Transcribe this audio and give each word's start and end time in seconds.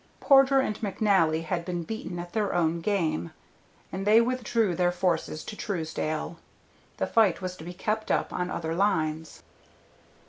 Porter 0.19 0.59
and 0.59 0.77
McNally 0.81 1.43
had 1.43 1.63
been 1.63 1.83
beaten 1.83 2.17
at 2.17 2.33
their 2.33 2.55
own 2.55 2.79
game, 2.81 3.33
and 3.91 4.03
they 4.07 4.19
withdrew 4.19 4.75
their 4.75 4.91
forces 4.91 5.43
to 5.43 5.55
Truesdale. 5.55 6.39
The 6.97 7.05
fight 7.05 7.39
was 7.39 7.55
to 7.57 7.63
be 7.63 7.75
kept 7.75 8.09
up 8.09 8.33
on 8.33 8.49
other 8.49 8.73
lines. 8.73 9.43